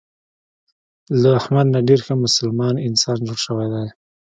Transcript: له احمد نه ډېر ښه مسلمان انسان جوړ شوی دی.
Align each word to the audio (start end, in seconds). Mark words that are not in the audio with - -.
له 1.21 1.29
احمد 1.39 1.67
نه 1.73 1.79
ډېر 1.87 1.99
ښه 2.05 2.15
مسلمان 2.25 2.75
انسان 2.87 3.17
جوړ 3.27 3.37
شوی 3.45 3.67
دی. 3.73 3.87